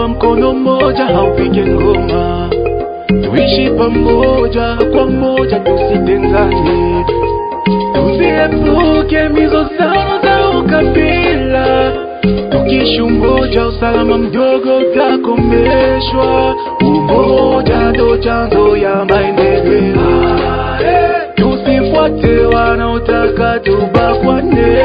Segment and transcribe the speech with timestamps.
[0.00, 2.50] tulifunzwa mkono mmoja haupige ngoma.
[3.22, 7.04] Tuishi pamoja kwa moja tusitengane
[7.94, 11.92] tusiepuke mizozano za ukabila.
[12.50, 20.00] Tukishi umoja usalama mdogo utakomeshwa umoja ndo chanzo ya maendeleo.
[21.34, 24.76] Tusifuate wanaotaka tubakwane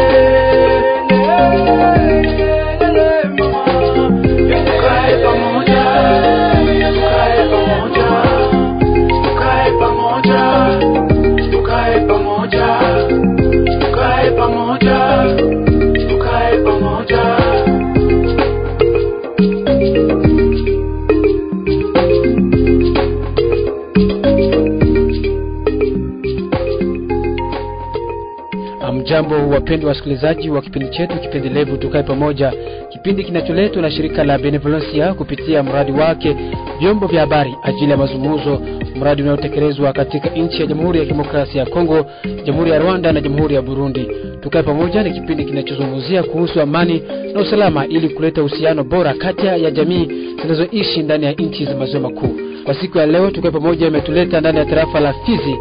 [29.55, 32.53] wapendwa wasikilizaji wa kipindi chetu kipendelevu tukae pamoja,
[32.89, 36.35] kipindi kinacholetwa na shirika la Benevolencia kupitia mradi wake
[36.79, 38.61] vyombo vya habari ajili ya mazungumzo,
[38.99, 42.05] mradi unaotekelezwa katika nchi ya Jamhuri ya Kidemokrasia ya Kongo,
[42.45, 44.07] Jamhuri ya Rwanda na Jamhuri ya Burundi.
[44.41, 49.71] Tukae pamoja ni kipindi kinachozungumzia kuhusu amani na usalama ili kuleta uhusiano bora kati ya
[49.71, 50.07] jamii
[50.41, 52.35] zinazoishi ndani ya nchi za maziwa makuu.
[52.63, 55.55] Kwa siku ya leo, tukae pamoja imetuleta ndani ya tarafa la Fizi.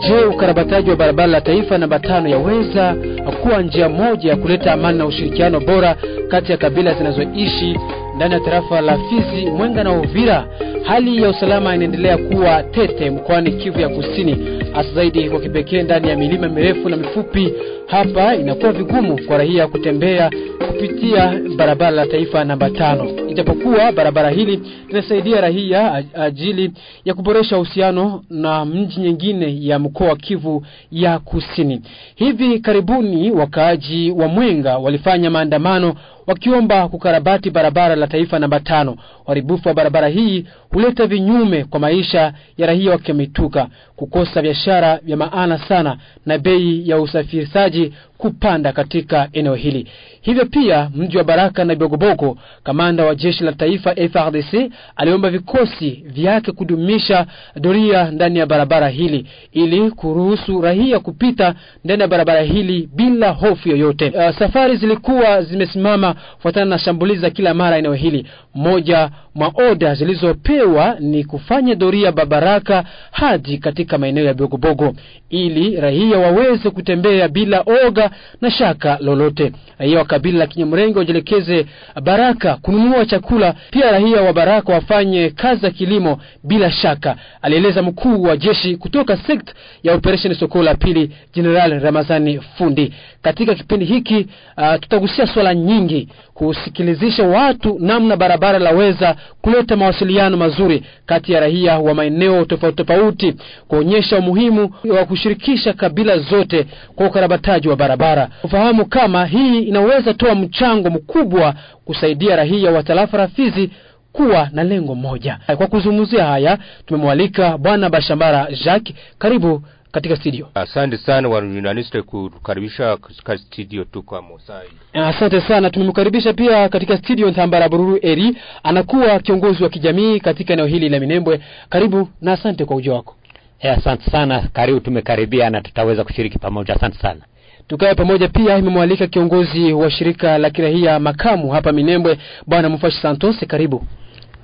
[0.00, 2.96] Je, ukarabataji wa barabara la taifa namba tano yaweza
[3.42, 5.96] kuwa njia moja ya kuleta amani na ushirikiano bora
[6.28, 7.78] kati ya kabila zinazoishi
[8.16, 10.46] ndani ya tarafa la Fizi, Mwenga na Uvira?
[10.84, 14.36] Hali ya usalama inaendelea kuwa tete mkoani Kivu ya Kusini,
[14.72, 17.52] hasa zaidi kwa kipekee ndani ya milima mirefu na mifupi.
[17.86, 20.30] Hapa inakuwa vigumu kwa raia kutembea
[20.68, 26.72] kupitia barabara la taifa namba tano, ijapokuwa barabara hili linasaidia raia ajili
[27.04, 31.80] ya kuboresha uhusiano na mji nyingine ya mkoa wa Kivu ya Kusini.
[32.14, 35.94] Hivi karibuni wakaaji wa Mwenga walifanya maandamano
[36.26, 38.96] wakiomba kukarabati barabara la taifa namba tano.
[39.24, 45.16] Uharibifu wa barabara hii huleta vinyume kwa maisha ya raia wa Kimituga, kukosa biashara vya
[45.16, 45.96] maana sana
[46.26, 49.86] na bei ya usafirishaji verdade kupanda katika eneo hili.
[50.20, 55.90] Hivyo pia mji wa Baraka na Bogobogo, kamanda wa jeshi la taifa FRDC aliomba vikosi
[56.06, 57.26] vyake kudumisha
[57.56, 61.54] doria ndani ya barabara hili ili kuruhusu raia kupita
[61.84, 64.10] ndani ya barabara hili bila hofu yoyote.
[64.10, 68.26] Uh, safari zilikuwa zimesimama kufuatana na shambulizi za kila mara eneo hili.
[68.54, 74.94] Moja mwa oda zilizopewa ni kufanya doria Babaraka hadi katika maeneo ya Bogobogo
[75.30, 78.03] ili raia waweze kutembea bila oga
[78.40, 79.52] na shaka lolote.
[79.78, 81.66] Raia wa kabila la Kinyamrenge wajielekeze
[82.02, 88.22] Baraka kununua chakula, pia raia wa Baraka wafanye kazi za kilimo bila shaka, alieleza mkuu
[88.22, 92.94] wa jeshi kutoka sekta ya operation soko la pili, General Ramazani Fundi.
[93.22, 94.26] Katika kipindi hiki
[94.56, 101.78] uh, tutagusia swala nyingi kusikilizisha watu namna barabara laweza kuleta mawasiliano mazuri kati ya raia
[101.78, 103.34] wa maeneo tofauti tofauti,
[103.68, 110.34] kuonyesha umuhimu wa kushirikisha kabila zote kwa ukarabataji wa barabara, kufahamu kama hii inaweza toa
[110.34, 113.70] mchango mkubwa kusaidia raia wa tarafa la Fizi
[114.12, 115.38] kuwa na lengo moja.
[115.56, 119.62] Kwa kuzungumzia haya tumemwalika Bwana Bashambara Jacques, karibu
[119.94, 120.48] katika studio.
[120.54, 124.68] Asante sana wanunaniste kukaribisha katika studio tu kwa Mosai.
[124.92, 130.66] Asante sana, tumemkaribisha pia katika studio Ntambara Bururu Eri, anakuwa kiongozi wa kijamii katika eneo
[130.66, 131.40] hili la Minembwe.
[131.68, 133.16] Karibu na asante kwa ujio wako.
[133.60, 136.74] E, asante sana, karibu, tumekaribia na tutaweza kushiriki pamoja.
[136.76, 137.20] Asante sana.
[137.68, 143.36] Tukae pamoja pia imemwalika kiongozi wa shirika la kirahia makamu hapa Minembwe, Bwana Mfashi Santos,
[143.46, 143.84] karibu.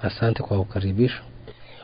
[0.03, 1.23] Asante kwa ukaribisho.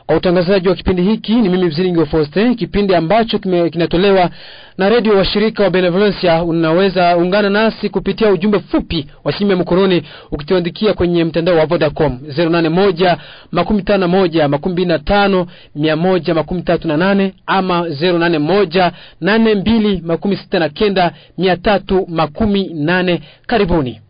[0.07, 4.29] Kwa utangazaji wa kipindi hiki ni mimi Mzilingi Foste, kipindi ambacho kime, kinatolewa
[4.77, 6.43] na redio washirika wa Benevolencia.
[6.43, 12.19] Unaweza ungana nasi kupitia ujumbe fupi wa simu ya mkononi ukituandikia kwenye mtandao wa Vodacom
[12.37, 13.17] 081
[13.51, 18.91] makumi tano moja makumi mbili na tano mia moja makumi tatu na nane ama 081
[19.21, 23.21] nane mbili makumi sita na kenda mia tatu makumi nane.
[23.47, 24.01] Karibuni.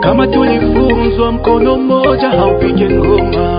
[0.00, 3.55] kama tulifunzwa mkono mmoja haupige ngoma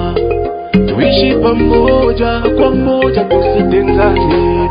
[0.72, 4.70] tuishi pamoja kwa moja tusitengane.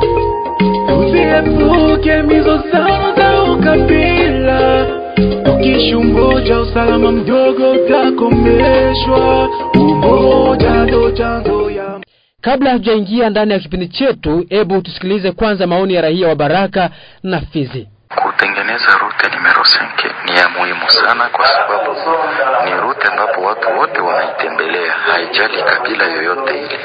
[0.88, 4.86] Tuziepuke mizozano za ukabila.
[5.44, 12.00] Tukishi umoja usalama mdogo utakomeshwa umoja ndo chanzo ya
[12.40, 16.90] Kabla hatujaingia ndani ya kipindi chetu, hebu tusikilize kwanza maoni ya raia wa Baraka
[17.22, 17.88] na Fizi.
[18.22, 21.90] Kutengeneza rute numero 5 ni ya muhimu sana, kwa sababu
[22.64, 24.85] ni rute ambapo watu wote wanaitembelea,
[25.42, 26.80] haijali kabila yoyote ile.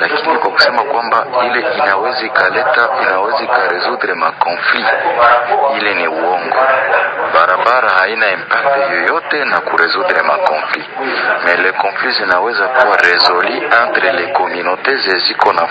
[0.00, 4.84] Lakini kwa kusema kwamba ile inaweza ikaleta inaweza ikaresudre makonfli,
[5.76, 6.56] ile ni uongo.
[7.34, 10.86] Barabara haina impact yoyote na kuresudre ma conflit
[11.44, 15.68] mais le conflit zinaweza kuwa resoli entre les communautés zeziko na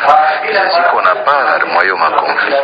[0.54, 2.58] zeziko na part mwayo ma conflit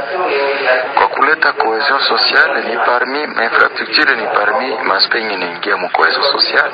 [0.95, 6.73] kwa kuleta cohesion sociale ni parmi infrastructure ni parmi maspe yenye inaingia mu cohesion sociale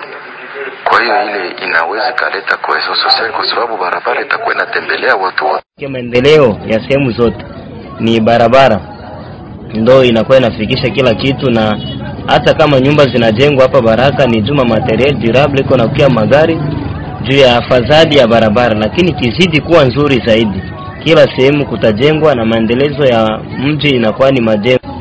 [0.84, 5.88] kwa hiyo ile inaweza ikaleta cohesion social, kwa sababu barabara itakuwa inatembelea watu wote.
[5.88, 7.46] Maendeleo ya sehemu zote
[8.00, 8.80] ni barabara.
[9.74, 11.80] Ndo inakuwa inafikisha kila kitu na
[12.28, 16.60] hata kama nyumba zinajengwa hapa Baraka ni juma materiel durable iko na kukia magari
[17.22, 20.62] juu ya fadhali ya barabara, lakini kizidi kuwa nzuri zaidi,
[21.04, 24.96] kila sehemu kutajengwa na maendelezo ya mji inakuwa ni majengo.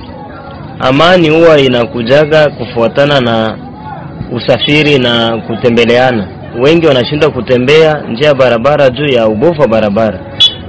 [0.81, 3.59] Amani huwa inakujaga kufuatana na
[4.33, 6.29] usafiri na kutembeleana.
[6.63, 10.21] Wengi wanashindwa kutembea njia ya barabara juu ya ubovu wa barabara,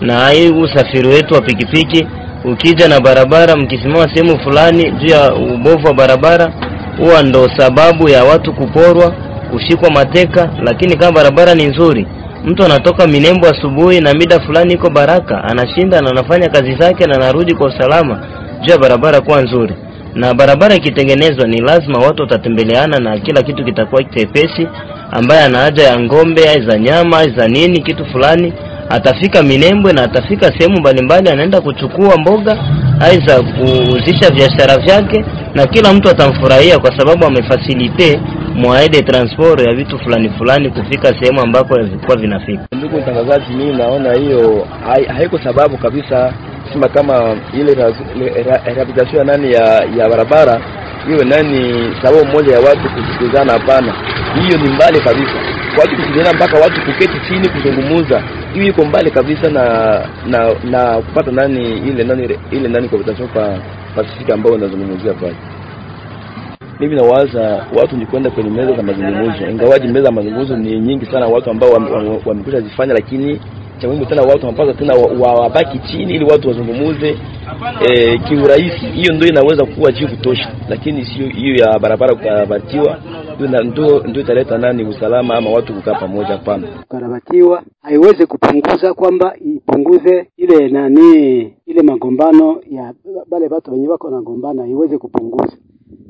[0.01, 2.07] na hii usafiri wetu wa pikipiki
[2.43, 6.53] ukija na barabara, mkisimama sehemu fulani juu ya ubovu wa barabara,
[6.97, 9.11] huwa ndo sababu ya watu kuporwa,
[9.51, 10.49] kushikwa mateka.
[10.63, 12.07] Lakini kama barabara ni nzuri,
[12.45, 17.15] mtu anatoka Minembo asubuhi na mida fulani iko Baraka, anashinda na anafanya kazi zake na
[17.15, 18.19] anarudi kwa usalama
[18.61, 19.73] juu ya barabara kuwa nzuri.
[20.15, 24.67] Na barabara ikitengenezwa, ni lazima watu watatembeleana na kila kitu kitakuwa chepesi.
[25.11, 28.53] Ambaye ana haja ya ng'ombe ai za nyama ai za nini kitu fulani
[28.89, 32.57] atafika Minembwe na atafika sehemu mbalimbali, anaenda kuchukua mboga
[33.01, 35.25] ai za kuuzisha biashara vyake,
[35.55, 38.19] na kila mtu atamfurahia kwa sababu amefasilite
[38.55, 42.63] mwaede transport ya vitu fulani fulani kufika sehemu ambako vilikuwa vinafika.
[42.71, 46.33] Ndugu mtangazaji, mimi naona hiyo hai- haiko sababu kabisa
[46.67, 47.73] kusema kama ile
[48.65, 49.63] rehabilitation ya nani ya,
[49.97, 50.61] ya barabara
[51.07, 53.53] hiyo nani sababu moja ya watu kusikilizana.
[53.53, 53.93] Hapana,
[54.41, 55.33] hiyo ni mbali kabisa,
[55.79, 58.23] watu kusikilizana mpaka watu kuketi chini kuzungumuza,
[58.53, 59.63] hiyo iko mbali kabisa na
[60.25, 63.59] na na kupata nani ile nani ile nani cohabitation pa
[63.95, 65.35] pasifika ambao unazungumzia pale.
[66.79, 71.05] Mimi nawaza watu ni kwenda kwenye meza za mazungumzo, ingawaji meza za mazungumzo ni nyingi
[71.05, 71.69] sana, watu ambao
[72.25, 73.39] wamekwisha wa, wa zifanya, lakini
[73.81, 77.17] cha muhimu tena watu wanapaswa tena wa- wa- wabaki chini ili watu wazungumuze
[77.89, 78.85] eh, kiurahisi.
[78.85, 82.99] Hiyo ndio inaweza kuwa juu kutosha, lakini sio hiyo ya barabara kukarabatiwa
[83.39, 86.27] ndio ndio ndio italeta nani usalama ama watu kukaa pamoja.
[86.27, 86.67] Hapana.
[86.67, 92.93] kukarabatiwa haiwezi kupunguza kwamba ipunguze ile nani ile magombano ya
[93.29, 95.57] bale watu wenye wako nagombana haiwezi kupunguza.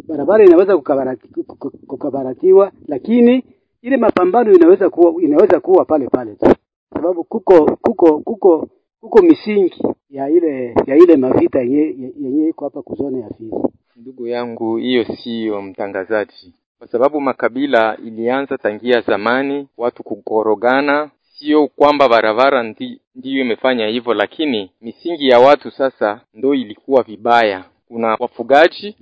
[0.08, 1.44] Barabara inaweza kukabarati-
[1.88, 3.44] kukabaratiwa, lakini
[3.82, 6.46] ile mapambano inaweza kuwa inaweza kuwa pale pale tu,
[6.94, 8.68] sababu kuko kuko kuko
[9.02, 13.56] kuko misingi ya ile ya ile mavita yenye iko hapa kuzone ya Fizi.
[13.96, 21.12] Ndugu yangu, hiyo siyo mtangazaji, kwa sababu makabila ilianza tangia zamani, watu kukorogana.
[21.40, 27.66] Sio kwamba barabara ndi, ndiyo imefanya hivyo, lakini misingi ya watu sasa ndo ilikuwa vibaya.
[27.88, 28.98] Kuna wafugaji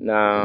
[0.00, 0.44] na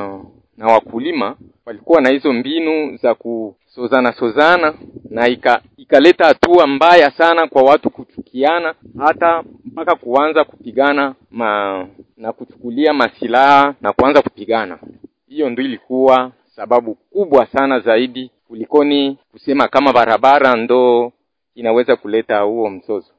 [0.57, 4.73] na wakulima walikuwa na hizo mbinu za kusozana sozana, sozana
[5.09, 11.87] na ika, ikaleta hatua mbaya sana kwa watu kuchukiana, hata mpaka kuanza kupigana ma,
[12.17, 14.79] na kuchukulia masilaha na kuanza kupigana.
[15.27, 21.11] Hiyo ndio ilikuwa sababu kubwa sana zaidi kulikoni kusema kama barabara ndo
[21.55, 23.11] inaweza kuleta huo mzozo.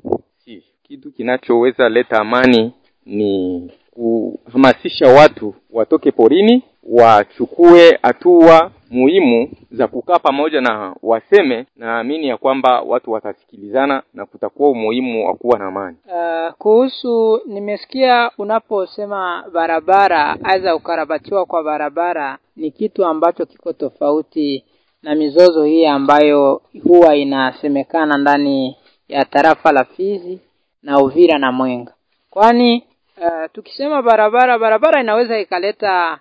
[0.45, 2.73] Si kitu kinachoweza leta amani
[3.07, 11.67] ni kuhamasisha watu watoke porini, wachukue hatua muhimu za kukaa pamoja na waseme.
[11.77, 15.97] Naamini ya kwamba watu watasikilizana na kutakuwa umuhimu wa kuwa na amani.
[16.07, 24.65] Uh, kuhusu nimesikia unaposema barabara aidha ukarabatiwa kwa barabara ni kitu ambacho kiko tofauti
[25.03, 28.77] na mizozo hii ambayo huwa inasemekana ndani
[29.09, 30.41] ya tarafa la Fizi
[30.83, 31.93] na Uvira na Mwenga,
[32.31, 32.85] kwani
[33.21, 36.19] uh, tukisema barabara, barabara inaweza ikaleta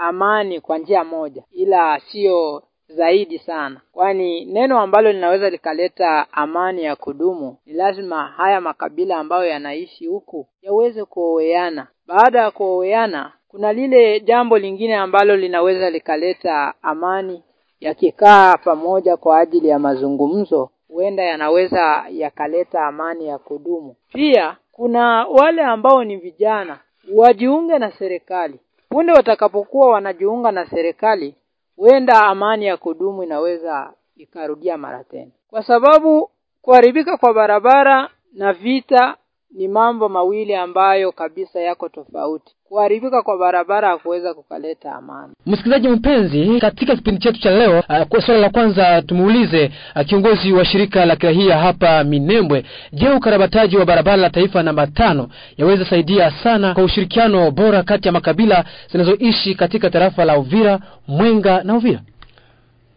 [0.00, 6.96] amani kwa njia moja, ila sio zaidi sana, kwani neno ambalo linaweza likaleta amani ya
[6.96, 11.86] kudumu ni lazima haya makabila ambayo yanaishi huku yaweze kuoweana.
[12.06, 17.42] Baada ya kuoweana, kuna lile jambo lingine ambalo linaweza likaleta amani,
[17.80, 23.96] yakikaa pamoja kwa ajili ya mazungumzo, huenda yanaweza yakaleta amani ya kudumu.
[24.12, 26.78] Pia kuna wale ambao ni vijana,
[27.14, 28.60] wajiunge na serikali.
[28.90, 31.34] Punde watakapokuwa wanajiunga na serikali,
[31.76, 36.30] huenda amani ya kudumu inaweza ikarudia mara tena, kwa sababu
[36.62, 39.16] kuharibika kwa barabara na vita
[39.54, 42.54] ni mambo mawili ambayo kabisa yako tofauti.
[42.68, 45.32] Kuharibika kwa barabara hakuweza kukaleta amani.
[45.46, 50.52] Msikilizaji mpenzi, katika kipindi chetu cha leo uh, kwa swala la kwanza tumuulize uh, kiongozi
[50.52, 55.84] wa shirika la kirahia hapa Minembwe, je, ukarabataji wa barabara la taifa namba tano yaweza
[55.84, 61.74] saidia sana kwa ushirikiano bora kati ya makabila zinazoishi katika tarafa la Uvira, Mwenga na
[61.76, 62.00] Uvira?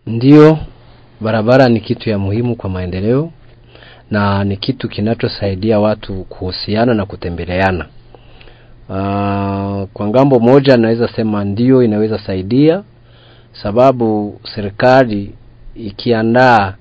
[0.08, 0.58] Ndiyo,
[1.22, 3.32] barabara ni kitu ya muhimu kwa maendeleo
[4.14, 7.86] na ni kitu kinachosaidia watu kuhusiana na kutembeleana.
[8.90, 12.84] Uh, kwa ng'ambo moja naweza sema ndio inaweza saidia,
[13.64, 15.34] sababu serikali
[15.76, 16.74] ikiandaa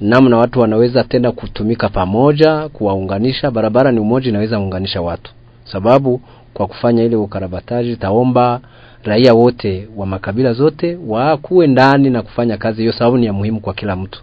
[0.00, 3.50] namna watu wanaweza tena kutumika pamoja, kuwaunganisha.
[3.50, 5.32] Barabara ni umoja, inaweza unganisha watu,
[5.64, 6.20] sababu
[6.54, 8.60] kwa kufanya ile ukarabataji taomba
[9.04, 13.60] raia wote wa makabila zote wakuwe ndani na kufanya kazi hiyo, sababu ni ya muhimu
[13.60, 14.22] kwa kila mtu,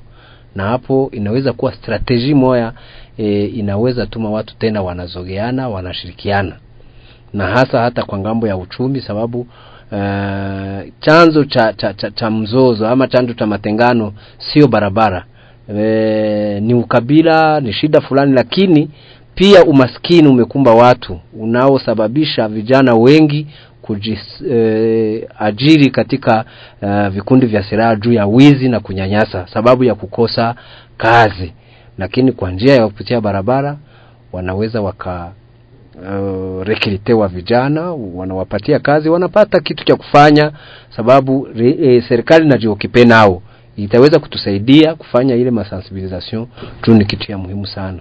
[0.56, 2.74] na hapo inaweza kuwa strateji moya
[3.18, 6.56] e, inaweza tuma watu tena wanazogeana, wanashirikiana.
[7.34, 9.40] Na hasa hata kwa ng'ambo ya uchumi, sababu
[9.92, 15.26] uh, chanzo cha, cha, cha, cha mzozo ama chanzo cha matengano sio barabara.
[15.78, 18.90] E, ni ukabila, ni shida fulani, lakini
[19.36, 23.48] pia umaskini umekumba watu unaosababisha vijana wengi
[23.82, 26.46] kujiajiri eh, katika
[26.82, 30.56] uh, vikundi vya silaha juu ya wizi na kunyanyasa sababu ya kukosa
[30.98, 31.54] kazi,
[31.98, 33.78] lakini kwa njia ya kupitia barabara
[34.32, 35.32] wanaweza waka
[35.96, 40.52] uh, rekritewa vijana, wanawapatia kazi, wanapata kitu cha kufanya,
[40.96, 43.42] sababu re, e, serikali najiokipe nao
[43.78, 46.48] itaweza kutusaidia kufanya ile masensibilisation
[46.82, 48.00] tu, ni kitu ya muhimu sana.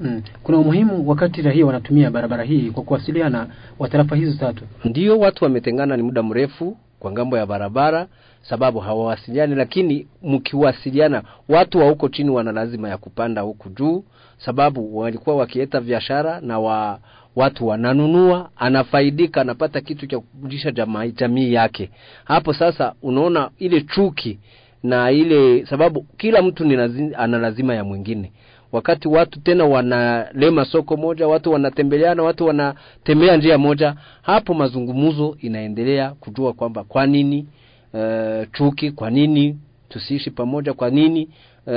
[0.00, 0.22] Mm.
[0.42, 3.46] Kuna umuhimu wakati raia wanatumia barabara hii kwa kuwasiliana
[3.78, 4.64] wa tarafa hizi tatu.
[4.84, 8.06] Ndio watu wametengana ni muda mrefu kwa ng'ambo ya barabara,
[8.42, 14.04] sababu hawawasiliani, lakini mkiwasiliana, watu wa huko chini wana lazima ya kupanda huku juu,
[14.38, 16.98] sababu walikuwa wakieta biashara na wa
[17.36, 21.90] watu wananunua, anafaidika, anapata kitu cha kurudisha jamii, jamii yake.
[22.24, 24.38] Hapo sasa unaona ile chuki
[24.82, 26.74] na ile sababu, kila mtu ni
[27.16, 28.32] ana lazima ya mwingine
[28.72, 36.10] wakati watu tena wanalema soko moja, watu wanatembeleana, watu wanatembea njia moja, hapo mazungumzo inaendelea
[36.10, 37.46] kujua kwamba kwa nini
[37.94, 39.58] uh, chuki, kwa nini
[39.88, 41.28] tusiishi pamoja, kwa nini
[41.66, 41.72] uh,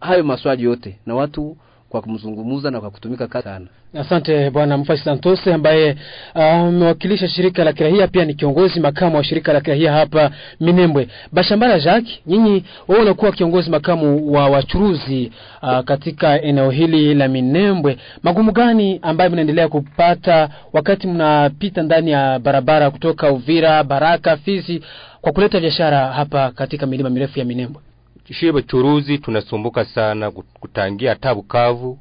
[0.00, 1.56] hayo maswali yote, na watu
[1.90, 3.66] kwa kumzungumuza na kwa kutumika sana.
[3.94, 5.96] Asante Bwana Mfasi Santos ambaye
[6.34, 10.30] amewakilisha uh, shirika la kirahia, pia ni kiongozi makamu wa shirika la kirahia hapa
[10.60, 11.08] Minembwe.
[11.32, 15.32] Bashambara Jacques, nyinyi wewe unakuwa kiongozi makamu wa wachuruzi
[15.62, 17.98] uh, katika eneo hili la Minembwe.
[18.22, 24.82] Magumu gani ambayo mnaendelea kupata wakati mnapita ndani ya barabara kutoka Uvira, Baraka, Fizi
[25.20, 27.82] kwa kuleta biashara hapa katika milima mirefu ya Minembwe?
[28.24, 31.98] Shie bachuruzi tunasumbuka sana kutangia hata Bukavu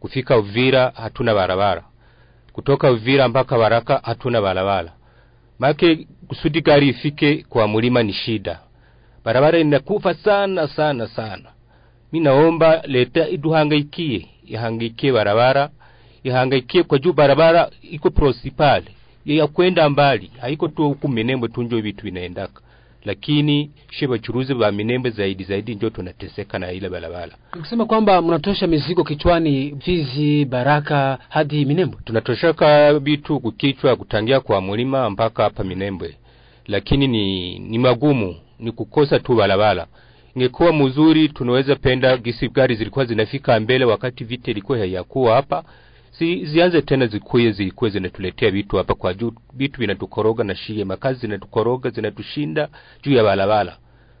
[0.00, 1.84] kufika Uvira hatuna barabara,
[2.52, 4.92] kutoka Uvira mpaka Baraka hatuna barabara.
[5.58, 8.60] Make kusudi gari ifike kwa mulima ni shida,
[9.24, 11.50] barabara inakufa sana sana sana.
[12.12, 15.70] Mi naomba leta iduhangaikie, ihangaikie barabara,
[16.22, 18.86] ihangaikie kwa juu barabara iko prosipale
[19.24, 22.60] ya kwenda mbali, haiko tu huku Minembwe tunjo vitu vinaendaka
[23.04, 27.32] lakini she wachuruzi wa Minembwe zaidi zaidi ndio tunateseka na ile barabara.
[27.54, 31.98] Nikusema kwamba mnatosha mizigo kichwani Fizi, Baraka hadi Minembwe.
[32.04, 36.14] Tunatoshaka vitu kukichwa kutangia kwa mulima mpaka hapa Minembwe,
[36.66, 39.86] lakini ni ni magumu, ni kukosa tu barabara.
[40.36, 45.64] Ingekuwa mzuri, tunaweza penda gisi gari zilikuwa zinafika mbele wakati vita ilikuwa hayakuwa hapa
[46.18, 51.20] si zianze tena zikuye zikuye zinatuletea vitu hapa kwa juu, vitu vinatukoroga na shie, makazi
[51.20, 52.68] zinatukoroga zinatushinda
[53.02, 53.76] juu ya balabala.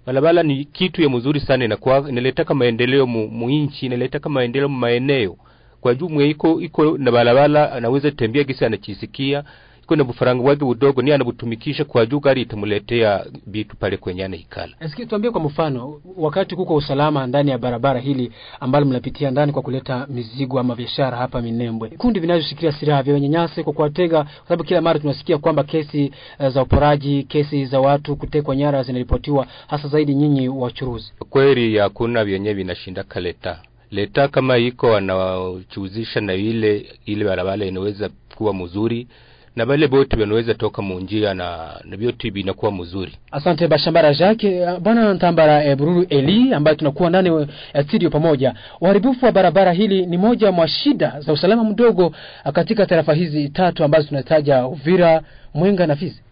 [0.06, 5.36] Balabala ni kitu ya mzuri sana, inakuwa inaletaka maendeleo mu, muinchi inaletaka maendeleo maeneo.
[5.80, 9.44] Kwa juu mwe iko iko na balabala, anaweza tembea gisi anachisikia
[9.84, 14.72] iko na bufaranga wake udogo ni anabutumikisha kwa juu, gari itamuletea vitu pale kwenye anaikala.
[14.80, 19.62] Eski, tuambie kwa mfano, wakati kuko usalama ndani ya barabara hili ambalo mnapitia ndani kwa
[19.62, 24.64] kuleta mizigo ama biashara hapa Minembwe, kundi vinavyoshikilia silaha vya wenyanyase kwa kuwatega, kwa sababu
[24.64, 29.88] kila mara tunasikia kwamba kesi uh, za uporaji, kesi za watu kutekwa nyara zinaripotiwa, hasa
[29.88, 31.12] zaidi nyinyi wachuruzi.
[31.30, 33.58] Kweli hakuna vyenye vinashinda kaleta
[33.90, 39.06] leta kama iko wanachuzisha na ile ile barabara inaweza kuwa mzuri
[39.56, 43.12] na bale bote wanaweza toka munjia na na vyote vinakuwa mzuri.
[43.30, 44.78] Asante Bashambara Jacques.
[44.80, 48.54] Bwana Ntambara e, Bururu Eli ambaye tunakuwa ndani ya studio pamoja.
[48.80, 52.12] Uharibifu wa barabara hili ni moja mwa shida za usalama mdogo
[52.52, 55.22] katika tarafa hizi tatu ambazo tunataja Uvira,
[55.54, 56.22] Mwenga na Fizi.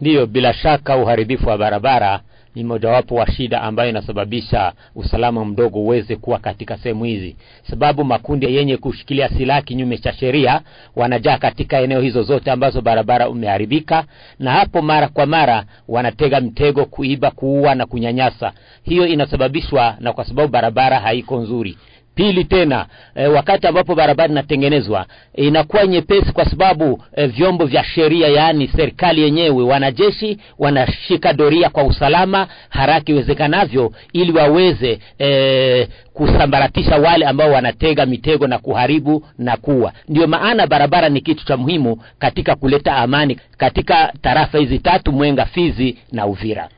[0.00, 2.20] Ndiyo, bila shaka uharibifu wa barabara
[2.54, 7.36] ni mojawapo wa shida ambayo inasababisha usalama mdogo uweze kuwa katika sehemu hizi.
[7.70, 10.60] Sababu makundi yenye kushikilia silaha kinyume cha sheria
[10.96, 14.04] wanajaa katika eneo hizo zote ambazo barabara umeharibika
[14.38, 18.52] na hapo mara kwa mara wanatega mtego kuiba kuua na kunyanyasa.
[18.82, 21.78] Hiyo inasababishwa na kwa sababu barabara haiko nzuri
[22.14, 28.28] pili tena e, wakati ambapo barabara inatengenezwa inakuwa nyepesi kwa sababu e, vyombo vya sheria
[28.28, 37.26] yaani serikali yenyewe wanajeshi wanashika doria kwa usalama haraka iwezekanavyo ili waweze e, kusambaratisha wale
[37.26, 42.54] ambao wanatega mitego na kuharibu na kuwa ndio maana barabara ni kitu cha muhimu katika
[42.54, 46.68] kuleta amani katika tarafa hizi tatu mwenga fizi na uvira.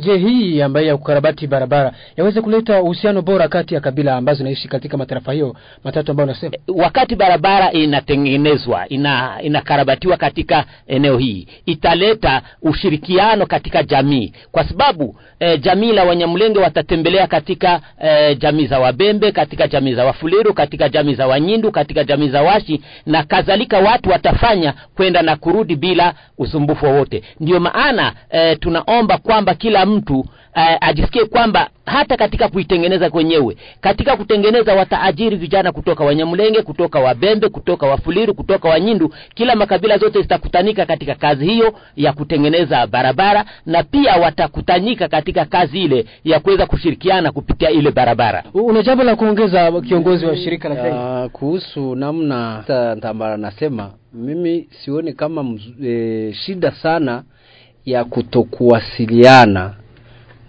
[0.00, 4.68] Je hii ambayo ya kukarabati barabara yaweze kuleta uhusiano bora kati ya kabila ambazo zinaishi
[4.82, 12.42] katika matarafa hiyo matatu ambayo unasema wakati barabara inatengenezwa ina inakarabatiwa katika eneo hii italeta
[12.62, 14.32] ushirikiano katika jamii.
[14.52, 20.04] Kwa sababu e, jamii la wanyamlenge watatembelea katika e, jamii za wabembe katika jamii za
[20.04, 25.36] wafuliru katika jamii za wanyindu katika jamii za washi na kadhalika watu watafanya kwenda na
[25.36, 27.22] kurudi bila usumbufu wowote.
[27.40, 30.26] Ndio maana e, tunaomba kwamba kila mtu
[30.80, 37.86] ajisikie kwamba hata katika kuitengeneza kwenyewe katika kutengeneza wataajiri vijana kutoka wanyamulenge kutoka wabembe kutoka
[37.86, 44.16] wafuliru kutoka wanyindu kila makabila zote zitakutanika katika kazi hiyo ya kutengeneza barabara na pia
[44.16, 48.44] watakutanika katika kazi ile ya kuweza kushirikiana kupitia ile barabara.
[48.54, 52.64] Una jambo la kuongeza kiongozi wa shirika la uh, kuhusu namna
[52.96, 57.22] ntambara nasema mimi sioni kama mz, e, shida sana
[57.84, 59.74] ya kutokuwasiliana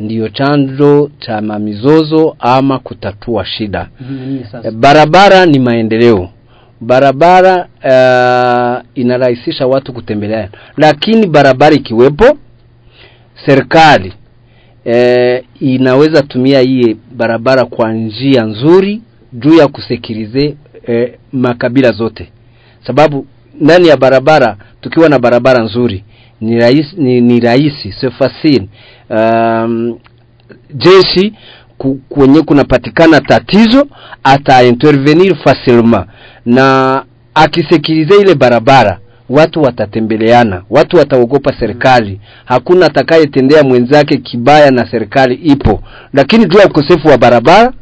[0.03, 3.89] ndiyo chanzo cha mamizozo ama kutatua shida.
[4.01, 6.29] Mm-hmm, barabara ni maendeleo.
[6.81, 10.49] Barabara uh, inarahisisha watu kutembelea.
[10.77, 12.37] Lakini barabara ikiwepo
[13.45, 14.13] serikali
[14.85, 19.01] uh, inaweza tumia hii barabara kwa njia nzuri
[19.33, 20.55] juu ya kusekirize
[20.87, 22.29] uh, makabila zote.
[22.87, 23.27] Sababu
[23.61, 26.03] ndani ya barabara tukiwa na barabara nzuri
[26.41, 28.67] ni rahisi ni, ni rahisi facile
[29.09, 29.99] um,
[30.73, 31.33] jeshi
[32.09, 33.87] kwenye kunapatikana tatizo
[34.23, 36.05] ata intervenir facilement.
[36.45, 38.99] Na akisikiliza ile barabara
[39.29, 42.19] watu watatembeleana watu wataogopa serikali.
[42.45, 45.83] Hakuna atakayetendea mwenzake kibaya na serikali ipo.
[46.13, 47.73] Lakini juu ya ukosefu wa barabara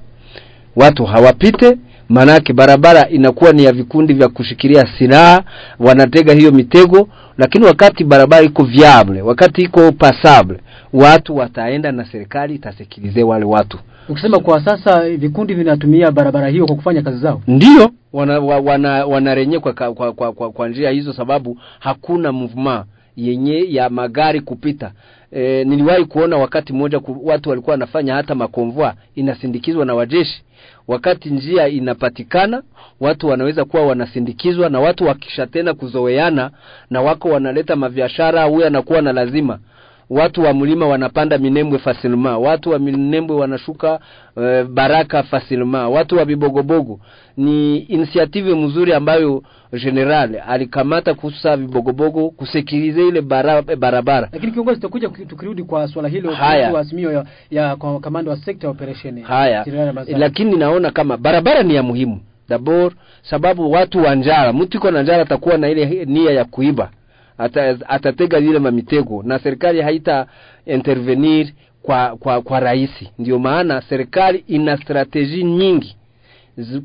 [0.75, 1.77] watu hawapite
[2.11, 5.43] manake barabara inakuwa ni ya vikundi vya kushikilia silaha
[5.79, 10.57] wanatega hiyo mitego lakini wakati barabara iko viable wakati iko passable
[10.93, 13.79] watu wataenda na serikali itasikilize wale watu.
[14.09, 17.41] Ukisema kwa sasa vikundi vinatumia barabara hiyo kwa kufanya kazi zao?
[17.47, 22.85] Ndio wana, wana, wanarenye kwa, kwa, kwa, kwa, kwa, kwa njia hizo sababu hakuna movement
[23.17, 24.91] yenye ya magari kupita.
[25.31, 30.43] E, niliwahi kuona wakati mmoja watu walikuwa wanafanya hata makomvua inasindikizwa na wajeshi.
[30.87, 32.63] Wakati njia inapatikana
[32.99, 36.51] watu wanaweza kuwa wanasindikizwa na watu wakisha tena kuzoeana
[36.89, 39.59] na wako wanaleta mabiashara huyu anakuwa na lazima
[40.11, 42.37] watu wa mlima wanapanda minembwe fasilma.
[42.37, 43.99] Watu wa minembwe wanashuka
[44.41, 45.89] e, baraka fasilma.
[45.89, 46.99] Watu wa bibogobogo
[47.37, 49.43] ni initiative mzuri ambayo
[49.83, 54.29] general alikamata kuhusu Bibogobogo, kusikiliza ile bara, barabara.
[54.33, 56.31] Lakini kiongozi tutakuja tukirudi kwa swala hilo
[56.71, 59.21] kwa azimio ya, ya kwa kamanda wa sekta operation.
[59.21, 59.65] Haya.
[60.07, 62.19] Lakini naona kama barabara ni ya muhimu.
[62.49, 66.89] Dabor sababu watu wa njara mtu iko na njara atakuwa na ile nia ya kuiba
[67.41, 70.27] Ata, atatega zile mamitego na serikali haita
[70.65, 71.47] intervenir
[71.81, 75.95] kwa kwa kwa rahisi ndio maana serikali ina strateji nyingi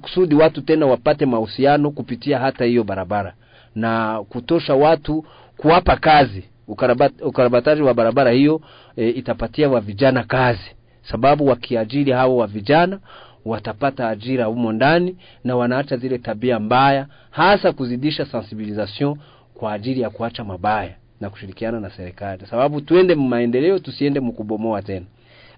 [0.01, 3.35] kusudi watu tena wapate mahusiano kupitia hata hiyo barabara.
[3.75, 5.25] Na kutosha watu
[5.57, 6.45] kuwapa kazi.
[6.69, 8.61] Ukarabat, ukarabataji wa barabara hiyo
[8.97, 10.71] e, itapatia wa vijana kazi.
[11.03, 12.99] Sababu wakiajiri hao wa vijana
[13.45, 19.17] watapata ajira humo ndani na wanaacha zile tabia mbaya hasa kuzidisha sensibilisation
[19.59, 22.47] kwa ajili ya kuacha mabaya na kushirikiana na serikali.
[22.47, 25.07] Sababu tuende maendeleo tusiende mkubomoa tena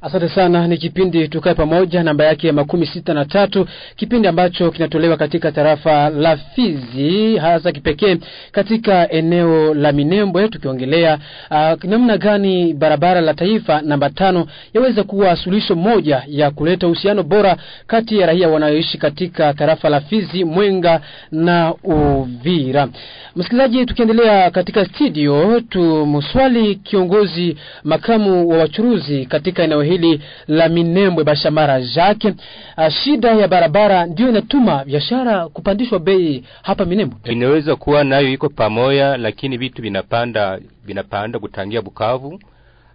[0.03, 4.71] asante sana ni kipindi tukae pamoja namba yake ya makumi sita na tatu kipindi ambacho
[4.71, 8.17] kinatolewa katika tarafa la fizi hasa kipekee
[8.53, 11.19] katika eneo la minembwe tukiongelea
[11.51, 17.23] uh, namna gani barabara la taifa namba tano yaweza kuwa suluhisho moja ya kuleta uhusiano
[17.23, 17.57] bora
[17.87, 21.01] kati ya raia wanaoishi katika tarafa la fizi mwenga
[21.33, 22.89] na uvira.
[23.37, 31.81] Msikilizaji tukiendelea katika studio tumuswali kiongozi makamu wa wachuruzi katika eneo hili la Minembwe Bashamara
[31.81, 32.35] Jacques.
[32.79, 37.19] Uh, shida ya barabara ndio inatuma biashara kupandishwa bei hapa Minembwe.
[37.25, 42.41] Inaweza kuwa nayo iko pamoja, lakini vitu vinapanda vinapanda kutangia Bukavu,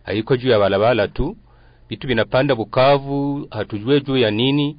[0.03, 1.36] haiko juu ya barabara tu.
[1.89, 4.77] vitu vinapanda Bukavu, hatujue juu ya nini.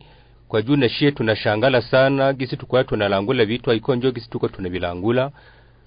[0.48, 5.31] Kwa juu na shie tunashangala sana gisi tukua tunalangula vitu haiko njo gisi tuko tunavilangula.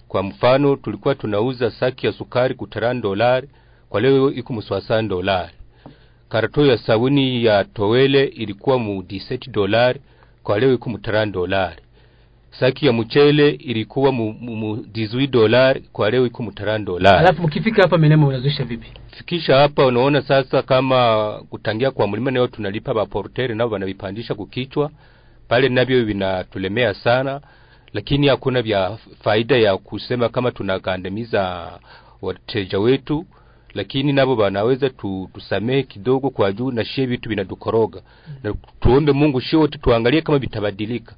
[0.08, 3.48] Kwa mfano tulikuwa tunauza saki ya sukari kutaran dolari,
[3.88, 5.52] kwa leo iko muswasan dolari.
[6.28, 10.00] Karato ya sabuni ya towele ilikuwa mu 17 dolari,
[10.42, 11.82] kwa leo iko mu 3 dolari.
[12.50, 17.18] Saki ya mchele ilikuwa mu, mu, mu 18 dolari, kwa leo iko mu 3 dolari.
[17.18, 18.86] Alafu mkifika hapa menema unazusha vipi?
[19.18, 24.90] fikisha hapa unaona sasa kama kutangia kwa mlima nayo tunalipa baporteri nao wanavipandisha kukichwa
[25.48, 27.40] pale navyo vinatulemea sana
[27.92, 31.70] lakini hakuna vya faida ya kusema kama tunagandamiza
[32.22, 33.26] wateja wetu
[33.78, 38.02] lakini nabo banaweza tu, tusamehe kidogo kwa juu na shie vitu vinadukoroga
[38.42, 41.14] na tuombe Mungu shie wote tuangalie kama vitabadilika.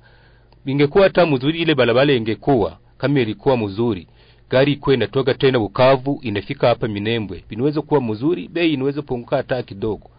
[0.67, 4.07] Ingekuwa hata mzuri ile barabara ingekuwa kama ilikuwa mzuri
[4.51, 9.63] gari ikuwe inatoka tena Bukavu inafika hapa Minembwe, inaweza kuwa mzuri, bei inaweza punguka hata
[9.63, 10.11] kidogo.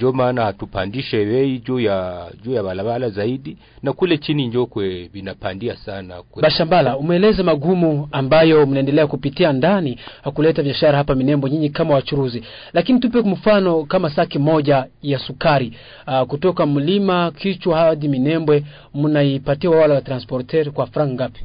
[0.00, 5.08] Ndio maana hatupandishe bei juu ya juu ya barabara zaidi, na kule chini njo kwe
[5.12, 6.42] vinapandia sana kwe.
[6.42, 9.98] Bashambala, umeeleza magumu ambayo mnaendelea kupitia ndani
[10.34, 15.72] kuleta biashara hapa Minembo, nyinyi kama wachuruzi, lakini tupe mfano kama saki moja ya sukari
[16.06, 21.40] aa, kutoka mlima kichwa hadi Minembwe, mnaipatia wale wa transporter kwa franc ngapi?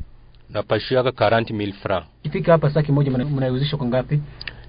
[0.49, 4.19] napashiaka 40000 francs Ifika hapa saki moja mnaiuzisha kwa ngapi?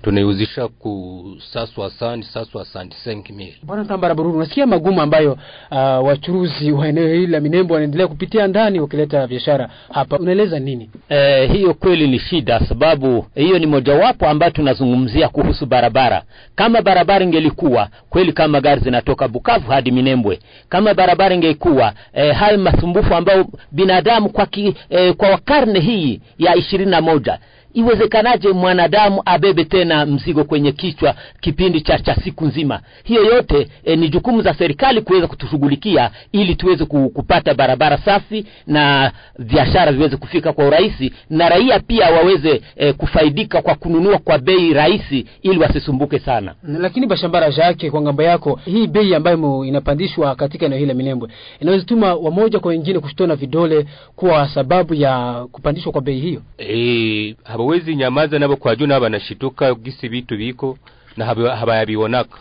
[0.02, 5.32] Tunaiuzisha ku saswa sandi saswa sandi 5000 Bwana Tambara Bururu, unasikia magumu ambayo
[5.70, 10.90] uh, wachuruzi wa eneo hili la Minembo wanaendelea kupitia ndani wakileta biashara hapa, unaeleza nini?
[11.08, 16.22] Eh, hiyo kweli ni shida, sababu hiyo ni mojawapo ambayo tunazungumzia kuhusu barabara.
[16.54, 22.58] Kama barabara ingelikuwa kweli, kama gari zinatoka Bukavu hadi Minembwe, kama barabara ingekuwa eh, hayo
[22.58, 27.38] masumbufu ambayo binadamu kwa, ki, eh, kwa karne hii ya ishirini na moja
[27.76, 33.96] iwezekanaje mwanadamu abebe tena mzigo kwenye kichwa kipindi cha, cha siku nzima hiyo yote e,
[33.96, 40.52] ni jukumu za serikali kuweza kutushughulikia ili tuweze kupata barabara safi na biashara viweze kufika
[40.52, 46.18] kwa urahisi na raia pia waweze e, kufaidika kwa kununua kwa bei rahisi ili wasisumbuke
[46.18, 50.94] sana Lakini Bashambara Jake, kwa ng'ambo yako, hii bei ambayo inapandishwa katika eneo hili la
[50.94, 51.28] Minembwe
[51.60, 53.86] inaweza tuma wamoja kwa wengine kushitona vidole
[54.16, 56.42] kwa sababu ya kupandishwa kwa bei hiyo.
[56.58, 57.34] eh
[57.66, 60.78] habawezi nyamaza nabo kwa juu nabo banashituka gisi vitu viko
[61.16, 62.38] na haba- habayabionaka.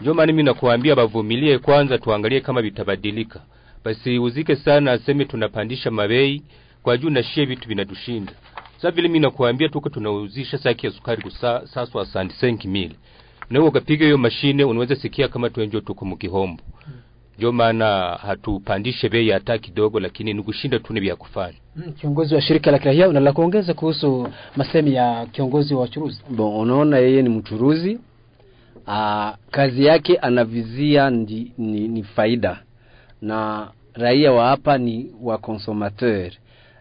[0.00, 3.40] Ndio maana mimi nakuambia bavumilie kwanza tuangalie kama bitabadilika
[3.84, 6.42] basi uzike sana aseme tunapandisha mabei
[6.82, 8.32] kwa juu na shie vitu vinatushinda
[8.76, 12.96] sasa vile mimi nakuambia tuko tunauzisha saki ya sukari kusa, sasa asante senki mili
[13.50, 16.62] na wewe ukapiga hiyo mashine unaweza sikia kama tuenjo tuko mkihombo
[17.36, 21.58] ndio maana hatupandishe bei hata kidogo lakini ni kushinda tu ni vya kufanya.
[21.76, 26.22] Mm, Kiongozi wa shirika la kiraia unala kuongeza kuhusu masemi ya kiongozi wa wachuruzi?
[26.30, 27.98] Bon, unaona yeye ni mchuruzi
[28.86, 32.62] aa, kazi yake anavizia ni, ni, ni faida.
[33.22, 36.32] Na raia wa hapa ni wa consomateur,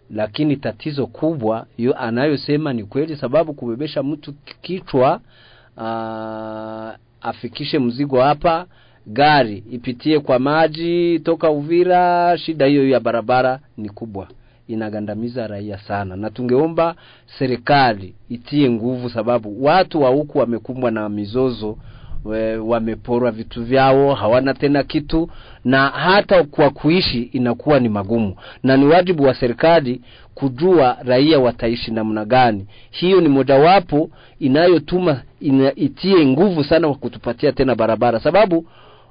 [0.10, 5.22] lakini tatizo kubwa yu anayosema ni kweli, sababu kubebesha mtu kichwa
[5.78, 8.66] aa, afikishe mzigo hapa,
[9.08, 14.28] gari ipitie kwa maji toka Uvira, shida hiyo ya barabara ni kubwa.
[14.68, 16.96] Inagandamiza raia sana, na tungeomba
[17.40, 21.78] serikali itie nguvu, sababu watu wa huku wamekumbwa na mizozo
[22.66, 25.30] wameporwa vitu vyao, hawana tena kitu,
[25.66, 30.02] na hata kwa kuishi inakuwa ni magumu, na ni wajibu wa serikali
[30.36, 32.68] kujua raia wataishi namna gani.
[32.92, 38.66] Hiyo ni mojawapo inayotuma ina, itie nguvu sana kwa kutupatia tena barabara, sababu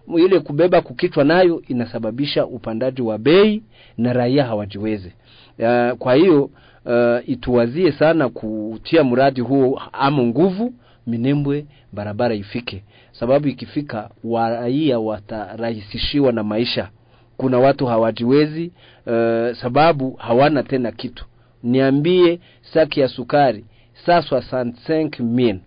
[0.08, 3.62] ile kubeba kukichwa nayo inasababisha upandaji wa bei
[3.98, 5.12] na raia hawajiweze.
[5.58, 6.44] Uh, kwa hiyo
[6.84, 10.74] uh, ituwazie sana kutia mradi huo amu nguvu
[11.06, 16.88] Minembwe barabara ifike, sababu ikifika waraia watarahisishiwa na maisha.
[17.36, 18.72] Kuna watu hawajiwezi
[19.06, 19.12] uh,
[19.56, 21.24] sababu hawana tena kitu.
[21.62, 22.40] Niambie
[22.72, 23.64] saki ya sukari
[24.06, 25.58] sa 65000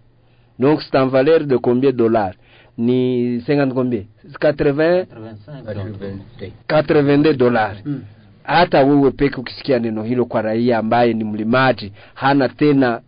[0.60, 2.34] donc c'est en valeur de combien dollars
[2.78, 4.06] ni 50 combien?
[4.40, 5.06] 80
[6.68, 7.78] 82 dollars.
[7.86, 8.04] Mm.
[8.44, 13.02] hata wewe peke ukisikia neno hilo kwa raia ambaye ni mlimaji hana tena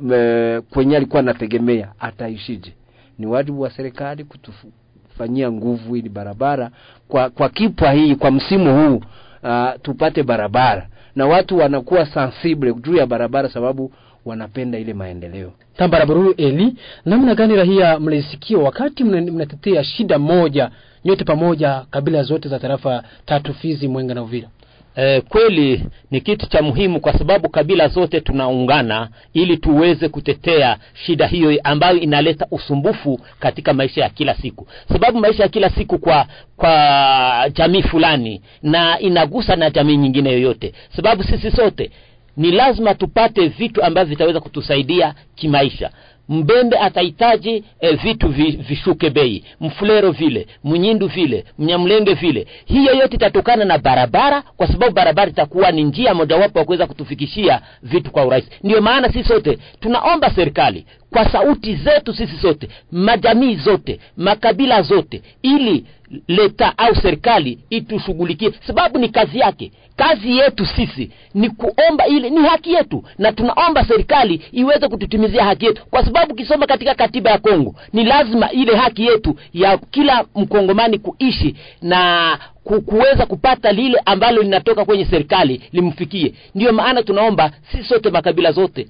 [0.00, 2.72] me, kwenye alikuwa anategemea ataishije?
[3.18, 6.70] Ni wajibu wa serikali kutufanyia nguvu ili barabara.
[7.08, 8.96] Kwa kwa kipwa hii kwa msimu huu
[9.42, 10.86] uh, tupate barabara.
[11.16, 13.92] Na watu wanakuwa sensible juu ya barabara sababu
[14.24, 15.52] wanapenda ile maendeleo.
[15.76, 20.70] Tambara Bururu Eli, namna gani rahia mlisikia wakati mnatetea shida moja
[21.04, 24.48] nyote pamoja, kabila zote za tarafa tatu Fizi, Mwenga na Uvira?
[24.96, 31.26] eh, kweli ni kitu cha muhimu kwa sababu kabila zote tunaungana ili tuweze kutetea shida
[31.26, 34.66] hiyo ambayo inaleta usumbufu katika maisha ya kila siku.
[34.92, 40.72] Sababu maisha ya kila siku kwa kwa jamii fulani na inagusa na jamii nyingine yoyote.
[40.96, 41.90] Sababu sisi sote
[42.36, 45.90] ni lazima tupate vitu ambavyo vitaweza kutusaidia kimaisha.
[46.28, 49.44] Mbembe atahitaji e, vitu vi, vishuke bei.
[49.60, 52.46] Mfulero vile mnyindu vile mnyamlenge vile.
[52.64, 57.60] Hiyo yote itatokana na barabara kwa sababu barabara itakuwa ni njia mojawapo ya kuweza kutufikishia
[57.82, 58.50] vitu kwa urahisi.
[58.62, 65.22] Ndio maana sisi sote tunaomba serikali kwa sauti zetu sisi sote majamii zote makabila zote
[65.42, 65.84] ili
[66.28, 68.52] leta au serikali itushughulikie.
[68.66, 69.72] Sababu ni kazi yake.
[69.96, 75.64] Kazi yetu sisi ni kuomba ile ni haki yetu na tunaomba serikali iweze kututimizia haki
[75.66, 75.86] yetu.
[75.90, 80.98] Kwa sababu ukisoma katika katiba ya kongo ni lazima ile haki yetu ya kila mkongomani
[80.98, 82.38] kuishi na
[82.86, 86.34] kuweza kupata lile ambalo linatoka kwenye serikali limfikie.
[86.54, 88.86] Ndiyo maana tunaomba sisi sote makabila zote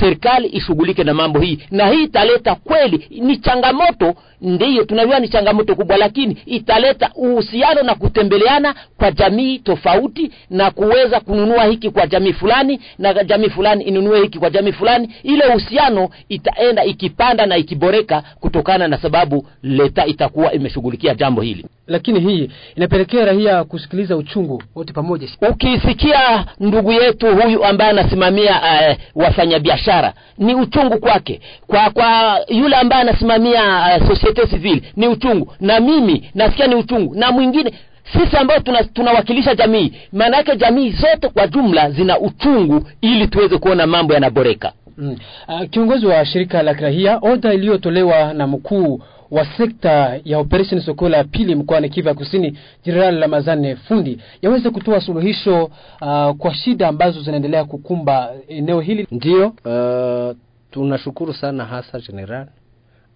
[0.00, 1.58] serikali ishughulike na mambo hii.
[1.70, 4.14] Na hii italeta kweli ni changamoto.
[4.40, 11.20] Ndiyo tunajua ni changamoto kubwa lakini italeta uhusiano na kutembeleana kwa jamii tofauti na kuweza
[11.20, 15.08] kununua hiki kwa jamii fulani na jamii fulani inunue hiki kwa jamii fulani.
[15.22, 22.20] Ile uhusiano itaenda ikipanda na ikiboreka kutokana na sababu leta itakuwa imeshughulikia jambo hili lakini
[22.20, 25.28] hii inapelekea raia kusikiliza uchungu wote pamoja.
[25.50, 31.40] Ukisikia ndugu yetu huyu ambaye anasimamia uh, wafanyabiashara ni uchungu kwake.
[31.66, 33.62] Kwa kwa yule ambaye anasimamia
[34.00, 35.52] uh, societe civile ni uchungu.
[35.60, 37.14] Na mimi nasikia ni uchungu.
[37.14, 37.72] Na mwingine
[38.12, 38.58] sisi ambao
[38.94, 44.14] tunawakilisha tuna- jamii maana yake jamii zote kwa jumla zina uchungu ili tuweze kuona mambo
[44.14, 44.72] yanaboreka.
[44.98, 45.16] Mm.
[45.48, 49.00] uh, kiongozi wa shirika la kirahia oda iliyotolewa na mkuu
[49.32, 54.70] wa sekta ya operation sokola ya pili mkoani kivu ya kusini jenerali ramazani fundi yaweze
[54.70, 59.06] kutoa suluhisho uh, kwa shida ambazo zinaendelea kukumba eneo hili?
[59.10, 60.36] Ndio uh,
[60.70, 62.46] tunashukuru sana hasa general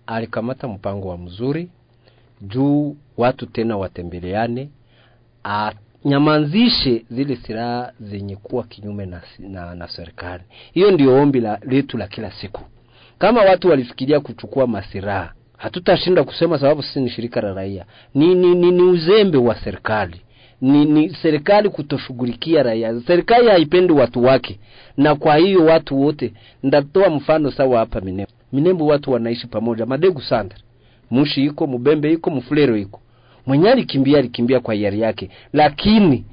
[0.07, 1.70] alikamata mpango wa mzuri
[2.42, 4.68] juu watu tena watembeleane
[6.05, 10.42] anyamanzishe zile silaha zenye kuwa kinyume na, na, na serikali.
[10.72, 12.61] Hiyo ndio ombi letu la kila siku.
[13.18, 17.85] Kama watu walifikiria kuchukua masiraha hatutashinda kusema sababu sisi ni shirika la raia.
[18.14, 20.21] Ni, ni, ni, ni uzembe wa serikali.
[20.61, 23.01] Ni, ni serikali kutoshughulikia raia.
[23.07, 24.59] Serikali haipendi watu wake.
[24.97, 28.33] Na kwa hiyo watu wote ndatoa mfano sawa hapa minembo.
[28.53, 29.87] Minembo watu wanaishi pamoja.
[29.87, 30.59] Madegu sandra
[31.11, 33.01] mushi iko mubembe iko mfulero iko.
[33.47, 35.31] Mwenye alikimbia alikimbia kwa hiari yake.
[35.53, 36.25] Lakini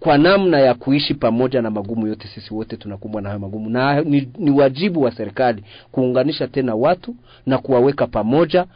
[0.00, 3.70] kwa namna ya kuishi pamoja na magumu yote sisi wote tunakumbwa na hayo magumu.
[3.70, 7.14] Na ni, ni wajibu wa serikali kuunganisha tena watu
[7.46, 8.66] na kuwaweka pamoja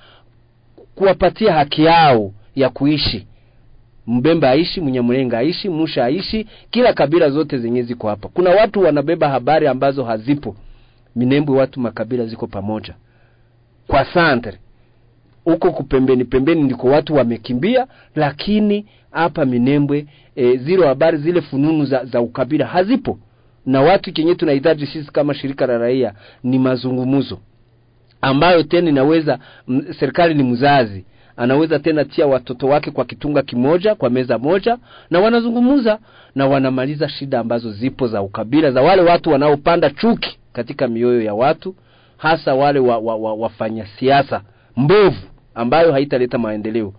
[0.94, 3.26] kuwapatia haki yao ya kuishi.
[4.06, 8.28] Mbemba aishi mnyamrenga aishi musha aishi kila kabila zote zenye ziko hapa.
[8.28, 10.56] Kuna watu wanabeba habari ambazo hazipo.
[11.16, 12.94] Minembwe watu makabila ziko pamoja.
[13.86, 14.58] Kwa santre
[15.44, 22.04] huko kupembeni pembeni ndiko watu wamekimbia lakini hapa minembwe e, zile habari zile fununu za,
[22.04, 23.18] za ukabila hazipo.
[23.66, 27.38] Na watu chenye tunahitaji sisi kama shirika la raia ni mazungumzo
[28.20, 29.38] ambayo tena inaweza
[29.98, 31.04] serikali ni mzazi
[31.36, 34.78] anaweza tena tia watoto wake kwa kitunga kimoja kwa meza moja
[35.10, 35.98] na wanazungumza
[36.34, 41.34] na wanamaliza shida ambazo zipo za ukabila za wale watu wanaopanda chuki katika mioyo ya
[41.34, 41.74] watu
[42.16, 44.42] hasa wale wa, wa, wa, wafanya siasa
[44.76, 45.16] mbovu
[45.54, 46.92] ambayo haitaleta maendeleo.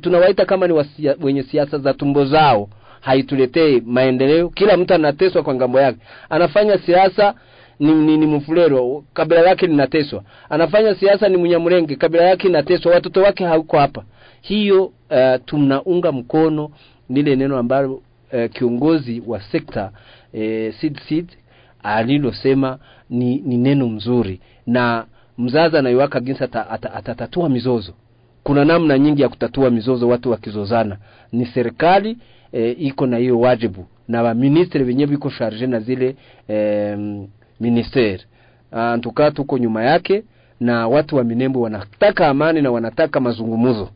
[0.00, 2.68] Tunawaita kama ni wasia, wenye siasa za tumbo zao.
[3.00, 4.48] Haituletei maendeleo.
[4.48, 5.98] Kila mtu anateswa kwa ng'ambo yake.
[6.30, 7.34] Anafanya siasa
[7.80, 9.04] ni, ni, ni mfulero.
[9.14, 10.22] Kabila yake linateswa.
[10.50, 14.04] Anafanya siasa ni mnyamrenge kabila yake linateswa watoto wake hauko hapa.
[14.40, 14.92] Hiyo uh,
[15.44, 16.70] tunaunga mkono
[17.10, 19.90] lile neno ambalo uh, kiongozi wa sekta
[20.34, 20.40] uh,
[20.80, 21.26] seed seed
[21.82, 22.78] alilosema
[23.10, 24.40] ni, ni neno mzuri.
[24.66, 25.04] Na
[25.38, 27.92] mzazi anaiwaka jinsi atatatua ata, ata, ata mizozo.
[28.42, 30.96] Kuna namna nyingi ya kutatua mizozo watu wakizozana.
[31.32, 32.18] Ni serikali
[32.52, 33.86] e, iko na hiyo wajibu.
[34.08, 36.16] Na waministri wenyewe viko sharge na zile
[36.50, 36.96] e,
[37.60, 38.22] ministeri
[38.72, 40.22] antukaa tuko nyuma yake
[40.60, 43.88] na watu wa minembo wanataka amani na wanataka mazungumuzo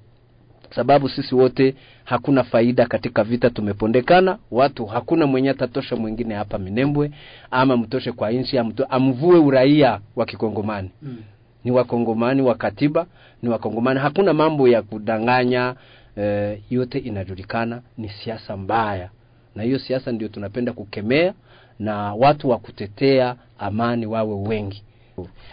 [0.79, 4.39] sababu sisi wote hakuna faida katika vita tumepondekana.
[4.51, 7.11] Watu hakuna mwenye atatosha mwingine hapa minembwe
[7.51, 10.91] ama mtoshe kwa nchi amvue uraia wa kikongomani.
[11.03, 11.17] Mm.
[11.65, 13.07] ni wakongomani wa katiba
[13.43, 14.01] ni wakongomani.
[14.01, 15.75] Hakuna mambo ya kudanganya
[16.17, 19.11] eh, yote inajulikana ni siasa mbaya.
[19.55, 21.35] Na hiyo siasa ndio tunapenda kukemea
[21.79, 24.83] na watu wa kutetea amani wawe wengi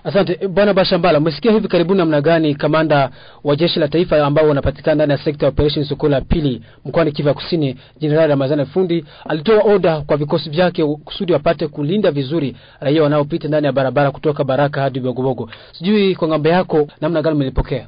[0.04, 3.10] Asante bwana Bashambala, umesikia hivi karibuni namna gani kamanda
[3.44, 7.34] wa jeshi la taifa ambao wanapatikana ndani ya sekta ya operation Sokola pili mkoani Kivu
[7.34, 13.48] Kusini, Jenerali Ramazani Fundi alitoa oda kwa vikosi vyake kusudi wapate kulinda vizuri raia wanaopita
[13.48, 15.50] ndani ya barabara kutoka Baraka hadi Bogobogo.
[15.72, 17.88] Sijui kwa ng'ambo yako namna gani umelipokea?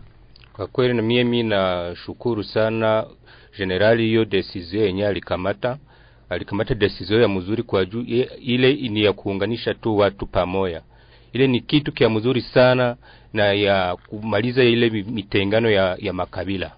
[0.53, 3.05] Kwa kweli na mimi nashukuru sana
[3.57, 5.77] generali, hiyo decision yenye alikamata
[6.29, 8.01] alikamata decision ya mzuri kwa juu
[8.41, 10.81] ile ni ya kuunganisha tu watu pamoja.
[11.33, 12.95] Ile ni kitu kia mzuri sana
[13.33, 16.71] na ya kumaliza ile mitengano ya, ya makabila.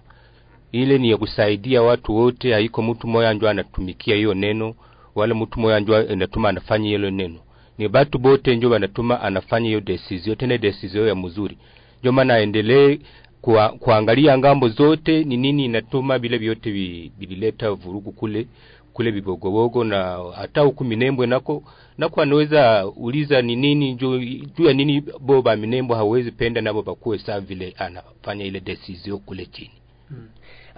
[0.72, 4.74] Ile ni ya kusaidia watu wote, haiko mtu moya njo anatumikia hiyo neno
[5.14, 7.38] wala mtu moya njo anatuma anafanya hilo neno.
[7.78, 11.56] Ni batu bote njo wanatuma anafanya hiyo decision tena decision ya mzuri.
[12.00, 12.98] Ndio maana aendelee
[13.40, 18.46] kwa, kuangalia ng'ambo zote ni nini inatuma vile vyote vi- vilileta vurugu kule
[18.92, 21.62] kule vibogobogo na hata huku Minembwe nako
[21.98, 24.18] nako anaweza uliza ni nini juu
[24.58, 29.18] juu ya nini bo ba Minembwe hawezi penda nabo bakuwe sawa vile anafanya ile decision
[29.18, 29.70] kule chini.
[30.08, 30.28] Hmm.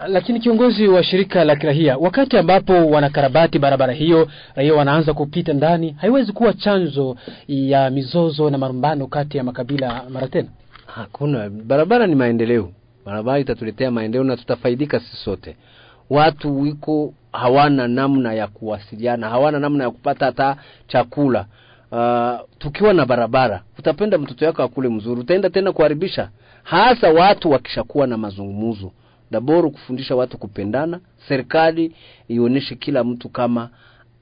[0.08, 5.90] Lakini kiongozi wa shirika la kirahia, wakati ambapo wanakarabati barabara hiyo, raia wanaanza kupita ndani,
[5.98, 7.16] haiwezi kuwa chanzo
[7.48, 10.48] ya mizozo na marumbano kati ya makabila mara tena.
[10.86, 12.72] Hakuna, barabara ni maendeleo.
[13.04, 15.56] Barabara itatuletea maendeleo na tutafaidika sisi sote.
[16.10, 20.56] Watu wiko hawana namna ya kuwasiliana, hawana namna ya kupata hata
[20.88, 21.46] chakula.
[21.92, 26.28] Uh, tukiwa na barabara, utapenda mtoto wako akule mzuri, utaenda tena kuharibisha.
[26.62, 28.92] Hasa watu wakishakuwa na mazungumzo,
[29.30, 31.92] daboru kufundisha watu kupendana, serikali
[32.28, 33.70] ionyeshe kila mtu kama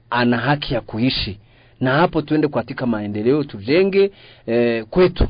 [0.09, 1.39] ana haki ya kuishi,
[1.79, 4.11] na hapo tuende katika maendeleo, tujenge
[4.45, 5.27] eh, kwetu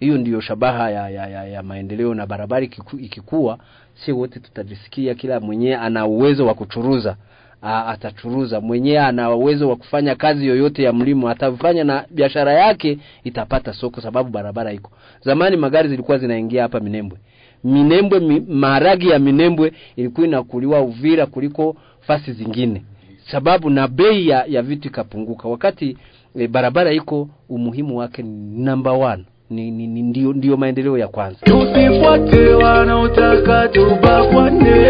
[0.00, 3.58] hiyo ndiyo shabaha ya, ya, ya, ya maendeleo na barabara ikiku, ikikuwa
[4.04, 7.16] si wote tutajisikia kila mwenyewe ana uwezo wa kuchuruza
[7.62, 8.60] atachuruza.
[8.60, 14.00] Mwenyewe ana uwezo wa kufanya kazi yoyote ya mlimo atafanya na biashara yake itapata soko
[14.00, 14.90] sababu barabara iko.
[15.24, 17.18] Zamani magari zilikuwa zinaingia hapa minembwe.
[17.64, 22.82] Minembwe mi, maharagi ya minembwe ilikuwa inakuliwa uvira kuliko fasi zingine
[23.30, 25.48] sababu na bei ya, ya vitu ikapunguka.
[25.48, 25.96] Wakati
[26.38, 28.22] e, barabara iko umuhimu wake
[28.56, 31.38] number one ni, ni, ni ndio, ndio maendeleo ya kwanza.
[31.44, 34.88] Tusifuate wanaotaka tubakwane.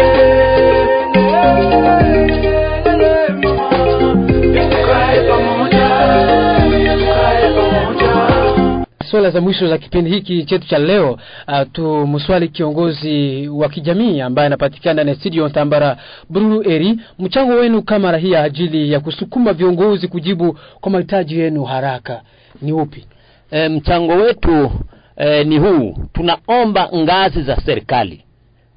[9.11, 11.11] Swala za mwisho za kipindi hiki chetu cha leo
[11.47, 15.97] uh, tumswali kiongozi wa kijamii ambaye anapatikana na ya studio Tambara
[16.29, 22.21] Bruno Eri, mchango wenu kama rahia ajili ya kusukuma viongozi kujibu kwa mahitaji yenu haraka
[22.61, 23.05] ni upi?
[23.51, 24.71] E, mchango wetu
[25.17, 25.97] e, ni huu.
[26.13, 28.23] Tunaomba ngazi za serikali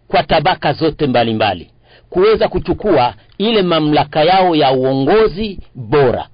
[0.08, 1.70] kwa tabaka zote mbalimbali
[2.10, 6.26] kuweza kuchukua ile mamlaka yao ya uongozi bora.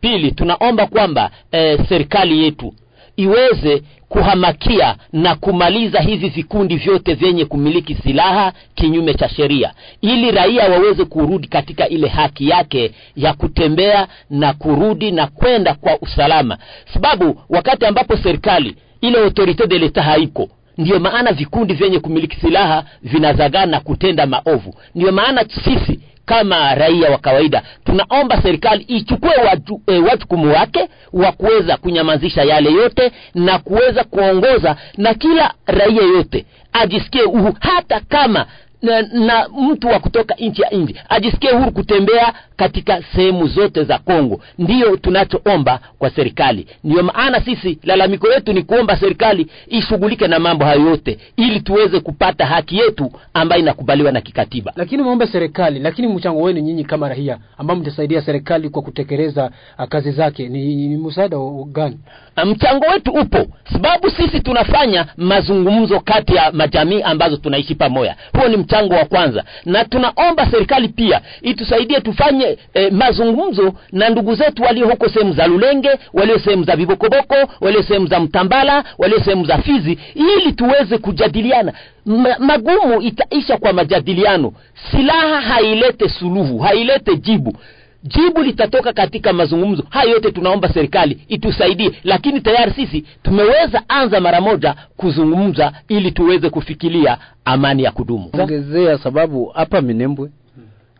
[0.00, 2.74] Pili tunaomba kwamba e, serikali yetu
[3.16, 10.68] iweze kuhamakia na kumaliza hivi vikundi vyote vyenye kumiliki silaha kinyume cha sheria ili raia
[10.70, 16.58] waweze kurudi katika ile haki yake ya kutembea na kurudi na kwenda kwa usalama.
[16.94, 20.48] Sababu wakati ambapo serikali ile autorite de l'etat haiko
[20.78, 24.74] ndiyo maana vikundi vyenye kumiliki silaha vinazagaa na kutenda maovu.
[24.94, 25.93] Ndiyo maana sisi
[26.24, 27.62] kama raia wa kawaida.
[27.84, 34.76] Tunaomba serikali ichukue watu, e, wajukumu wake wa kuweza kunyamazisha yale yote na kuweza kuongoza
[34.96, 37.56] na kila raia yote ajisikie uhuru.
[37.60, 38.46] Hata kama
[38.82, 43.98] na, na mtu wa kutoka nchi ya nje ajisikie huru kutembea katika sehemu zote za
[43.98, 44.40] Kongo.
[44.58, 46.66] Ndiyo tunachoomba kwa serikali.
[46.84, 52.00] Ndiyo maana sisi lalamiko letu ni kuomba serikali ishughulike na mambo hayo yote, ili tuweze
[52.00, 54.72] kupata haki yetu ambayo inakubaliwa na kikatiba.
[54.76, 59.84] Lakini muombe serikali, lakini mchango wenu nyinyi kama raia ambao mtasaidia serikali kwa kutekeleza uh,
[59.84, 61.36] kazi zake ni, ni msaada
[61.72, 61.98] gani?
[62.44, 68.56] mchango wetu upo sababu sisi tunafanya mazungumzo kati ya majamii ambazo tunaishi pamoja huo ni
[68.74, 69.44] mchango wa kwanza.
[69.64, 75.46] Na tunaomba serikali pia itusaidie tufanye eh, mazungumzo na ndugu zetu walio huko sehemu za
[75.46, 80.98] lulenge walio sehemu za vibokoboko walio sehemu za mtambala walio sehemu za fizi ili tuweze
[80.98, 81.72] kujadiliana.
[82.06, 84.52] Ma, magumu itaisha kwa majadiliano.
[84.90, 87.56] Silaha hailete suluhu hailete jibu
[88.04, 89.84] jibu litatoka katika mazungumzo.
[89.90, 96.50] Haya yote tunaomba serikali itusaidie lakini tayari sisi tumeweza anza mara moja kuzungumza ili tuweze
[96.50, 98.30] kufikilia amani ya kudumu.
[98.42, 100.30] Ongezea sababu hapa Minembwe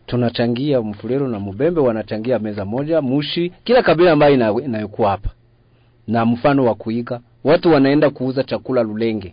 [0.06, 5.30] tunachangia Mfulero na Mubembe wanachangia meza moja, Mushi, kila kabila ambayo ina- inayokuwa hapa,
[6.08, 9.32] na mfano wa kuiga, watu wanaenda kuuza chakula Lulenge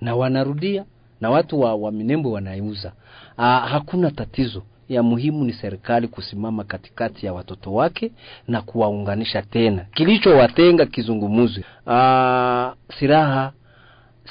[0.00, 0.84] na wanarudia
[1.20, 2.92] na watu wa, wa Minembwe wanaiuza.
[3.38, 8.12] Aa, hakuna tatizo ya muhimu ni serikali kusimama katikati ya watoto wake
[8.48, 9.86] na kuwaunganisha tena.
[9.94, 11.64] Kilichowatenga kizungumuzi.
[11.86, 13.52] Aa, silaha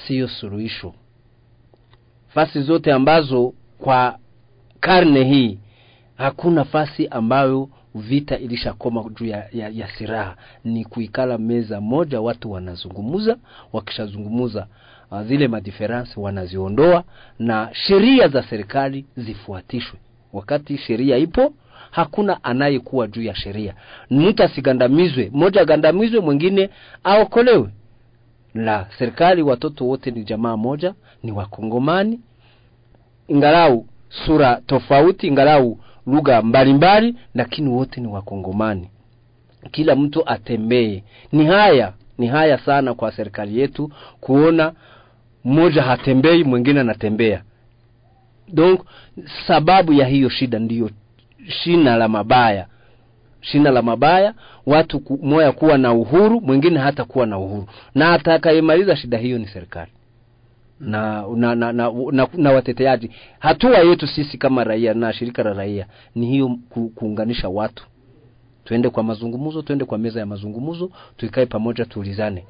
[0.08, 0.94] siyo suluhisho.
[2.28, 4.18] Fasi zote ambazo kwa
[4.80, 5.60] karne hii
[6.18, 12.52] hakuna fasi ambayo vita ilishakoma juu ya, ya, ya silaha, ni kuikala meza moja, watu
[12.52, 13.38] wanazungumuza.
[13.74, 14.68] Wakishazungumuza
[15.12, 17.04] uh, zile madiferansi wanaziondoa
[17.40, 20.00] na sheria za serikali zifuatishwe.
[20.34, 21.54] Wakati sheria ipo,
[21.92, 23.74] hakuna anayekuwa juu ya sheria.
[24.10, 26.70] Mtu asigandamizwe, mmoja agandamizwe, mwingine
[27.04, 27.70] aokolewe.
[28.54, 32.20] La serikali, watoto wote ni jamaa moja, ni Wakongomani,
[33.28, 38.90] ingalau sura tofauti, ingalau lugha mbalimbali, lakini wote ni Wakongomani.
[39.72, 41.04] Kila mtu atembee.
[41.32, 44.74] Ni haya ni haya sana kwa serikali yetu kuona
[45.46, 47.44] mmoja hatembei mwingine anatembea.
[48.54, 48.82] Donc
[49.48, 50.90] sababu ya hiyo shida ndiyo
[51.48, 52.68] shina la mabaya,
[53.42, 54.34] shina la mabaya,
[54.66, 59.38] watu ku, moya kuwa na uhuru, mwingine hata kuwa na uhuru, na atakayemaliza shida hiyo
[59.38, 59.92] ni serikali.
[60.80, 63.12] Na na, na, na, na, na wateteaji.
[63.40, 65.86] Hatua yetu sisi kama raia na shirika la raia
[66.16, 67.86] ni hiyo ku, kuunganisha watu,
[68.66, 72.46] tuende kwa mazungumzo, tuende kwa meza ya mazungumzo, tuikae pamoja, tuulizane.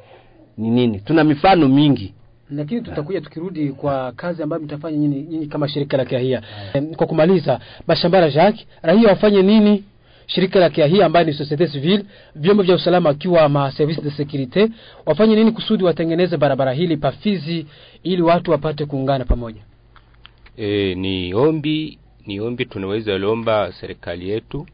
[0.58, 1.00] Ni nini.
[1.00, 2.14] Tuna mifano mingi
[2.52, 6.42] lakini tutakuja tukirudi kwa kazi ambayo mtafanya nyinyi, nyinyi kama shirika la kirahia.
[6.96, 9.84] Kwa kumaliza, Bashambara Jacques, raia wafanye nini?
[10.28, 14.70] Shirika la kirahia ambayo ni societe civile, vyombo vya usalama akiwa ma service de securite
[15.06, 17.66] wafanye nini kusudi watengeneze barabara hili pafizi
[18.04, 19.62] ili watu wapate kuungana pamoja?
[20.58, 24.66] E, ni ombi ni ombi tunaweza lomba serikali yetu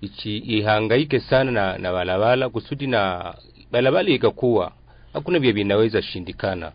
[0.00, 3.34] ichi ihangaike sana na, na balabala kusudi na
[3.72, 4.72] balabala ikakuwa
[5.12, 6.72] hakuna vya vinaweza shindikana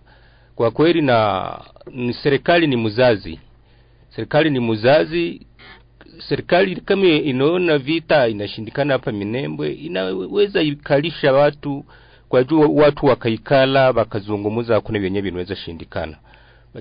[0.55, 1.59] kwa kweli, na
[1.91, 3.39] ni serikali ni mzazi,
[4.09, 5.41] serikali ni mzazi.
[6.29, 11.85] Serikali kama inaona vita inashindikana hapa Minembwe, inaweza ikalisha watu
[12.29, 16.17] kwa juu, watu wakaikala wakazungumza, hakuna vyenye vinaweza shindikana.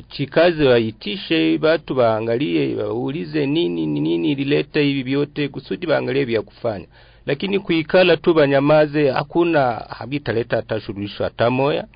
[0.09, 6.87] Chikazi waitishe watu waangalie, waulize nini ni nini ilileta hivi vyote, kusudi waangalie vya kufanya,
[7.27, 11.87] lakini kuikala tu banyamaze, hakuna habitaleta hata suluhisho hata moya.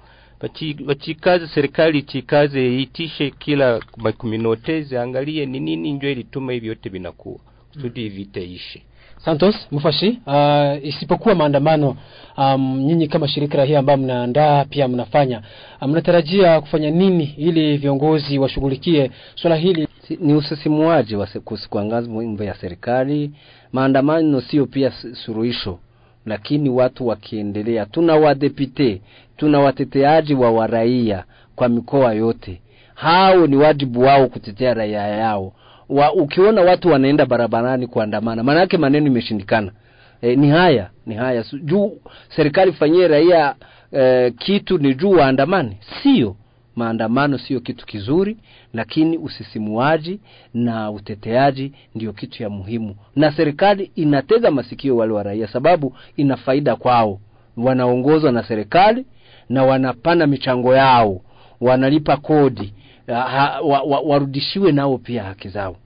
[0.87, 7.39] Wachikaze, serikali chikaze, itishe kila makuminote ziangalie ni nini ndio ilituma hivi yote vinakuwa
[7.73, 8.83] kusudi vita ishe.
[9.25, 11.97] Santos Mufashi, uh, isipokuwa maandamano
[12.37, 15.43] um, nyinyi kama shirika la hii ambao mnaandaa pia mnafanya
[15.81, 19.89] mnatarajia mnatarajia kufanya nini ili viongozi washughulikie swala hili?
[20.09, 21.27] Si- ni usisimuaji wa
[21.71, 23.31] kuangaza mambo ya serikali.
[23.73, 25.79] Maandamano sio pia suruhisho,
[26.27, 29.01] lakini watu wakiendelea, tuna wadepite,
[29.39, 31.25] tuna wateteaji wa waraia
[31.57, 32.61] kwa mikoa yote,
[32.95, 35.53] hao ni wajibu wao kutetea raia yao.
[35.89, 39.73] Wa, ukiona watu wanaenda barabarani kuandamana, maana yake maneno imeshindikana.
[40.23, 41.93] E, ni haya ni haya juu
[42.37, 43.55] serikali fanyie raia
[43.93, 46.37] e, kitu ni juu waandamane, sio
[46.77, 48.37] maandamano sio kitu kizuri,
[48.75, 50.21] lakini usisimuaji
[50.55, 56.37] na uteteaji ndio kitu ya muhimu, na serikali inatega masikio wale wa raia, sababu ina
[56.37, 57.21] faida kwao.
[57.57, 59.07] Wanaongozwa na serikali
[59.49, 61.21] na wanapana michango yao,
[61.61, 62.73] wanalipa kodi
[63.07, 65.77] ha, wa, wa, warudishiwe nao pia haki zao.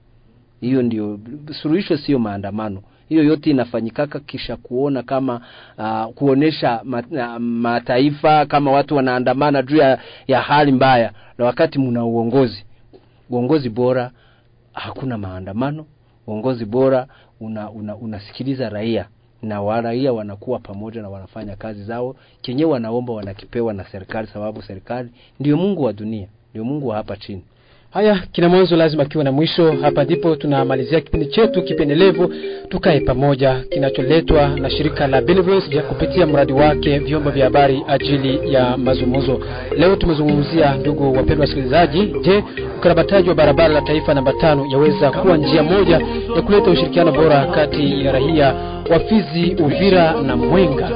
[0.61, 1.19] Hiyo ndio
[1.61, 2.81] suluhisho, sio maandamano.
[3.09, 5.41] Hiyo yote inafanyikaka kisha kuona kama
[5.77, 12.05] uh, kuonesha uh, mataifa kama watu wanaandamana juu ya, ya hali mbaya, na wakati mna
[12.05, 12.65] uongozi
[13.29, 14.11] uongozi bora,
[14.73, 15.85] hakuna maandamano.
[16.27, 17.07] Uongozi bora
[18.01, 19.07] unasikiliza una, una, raia
[19.43, 25.09] na waraia wanakuwa pamoja na wanafanya kazi zao, chenye wanaomba wanakipewa na serikali, sababu serikali
[25.39, 27.43] ndio Mungu wa dunia, ndio Mungu wa hapa chini.
[27.91, 29.71] Haya, kina mwanzo lazima kiwe na mwisho.
[29.81, 32.33] Hapa ndipo tunamalizia kipindi chetu kipendelevu
[32.69, 38.53] tukae pamoja, kinacholetwa na shirika la Benevolence ya kupitia mradi wake vyombo vya habari ajili
[38.53, 39.39] ya mazungumzo.
[39.77, 42.43] Leo tumezungumzia, ndugu wapendwa wasikilizaji, je,
[42.77, 46.01] ukarabataji wa barabara la taifa namba tano yaweza kuwa njia moja
[46.35, 48.55] ya kuleta ushirikiano bora kati ya raia
[48.89, 50.89] wa Fizi, Uvira na Mwenga.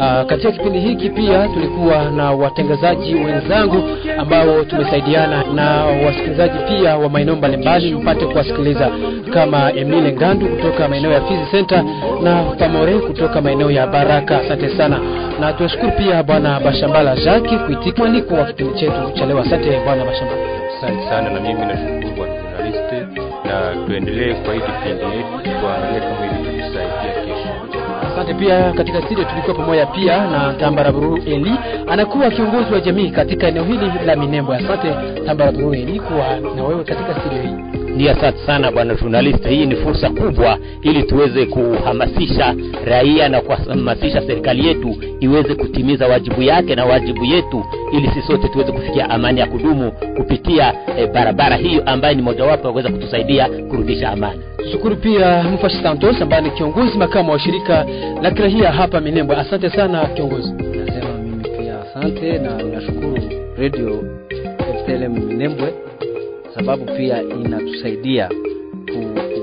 [0.00, 3.82] Aa, katika kipindi hiki pia tulikuwa na watangazaji wenzangu
[4.18, 8.90] ambao tumesaidiana na wasikilizaji pia wa maeneo mbalimbali mpate kuwasikiliza
[9.34, 11.84] kama Emile Ngandu kutoka maeneo ya Fizi Center
[12.22, 14.38] na Pamore kutoka maeneo ya Baraka.
[14.40, 15.00] Asante sana
[15.40, 19.38] na tunashukuru pia bwana Bashambala Jacques kuitika mwaliko wa kipindi chetu cha leo.
[19.38, 20.42] Asante bwana Bashambala.
[20.78, 22.92] Asante sana, na mimi nashukuru bwana journalist,
[23.44, 26.31] na tuendelee kwa hii kipindi yetu kama.
[28.22, 28.72] Asante pia.
[28.72, 31.52] Katika studio tulikuwa pamoja pia na Tambaraburu Eli,
[31.88, 34.56] anakuwa kiongozi wa jamii katika eneo hili la Minembwe.
[34.56, 34.94] Asante
[35.26, 37.81] Tambaraburu Eli kuwa na wewe katika studio hii.
[37.94, 39.48] Ndio, asante sana bwana journalist.
[39.48, 46.42] Hii ni fursa kubwa ili tuweze kuhamasisha raia na kuhamasisha serikali yetu iweze kutimiza wajibu
[46.42, 51.56] yake na wajibu yetu, ili sisi sote tuweze kufikia amani ya kudumu kupitia e, barabara
[51.56, 54.40] hiyo ambayo ni mojawapo ya kuweza kutusaidia kurudisha amani.
[54.72, 57.86] Shukuru pia Mfashi Santos ambaye ni kiongozi makamu wa shirika
[58.22, 59.36] la kirahia hapa Minembwe.
[59.36, 60.52] Asante sana kiongozi.
[60.52, 63.18] Nasema mimi pia asante na nashukuru
[63.58, 64.04] radio
[64.58, 65.74] FTLM Minembwe
[66.54, 68.28] sababu pia inatusaidia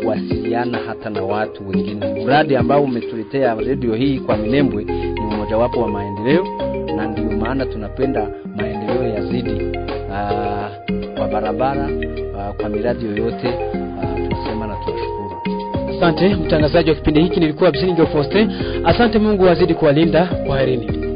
[0.02, 2.24] kuwasiliana hata na watu wengine.
[2.26, 6.46] Mradi ambao umetuletea redio hii kwa Minembwe ni mmojawapo wa maendeleo,
[6.96, 9.78] na ndio maana tunapenda maendeleo yazidi
[10.12, 10.70] aa,
[11.18, 11.90] kwa barabara
[12.38, 15.38] aa, kwa miradi yoyote aa, tunasema na tunashukuru.
[15.98, 18.52] Asante mtangazaji wa kipindi hiki, nilikuwa Bisingi Faustin.
[18.86, 20.26] Asante, Mungu wazidi kuwalinda.
[20.26, 21.09] kwa Kwaherini.